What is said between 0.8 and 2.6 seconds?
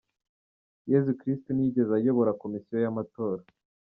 Yezu Kristu ntiyigeze ayobora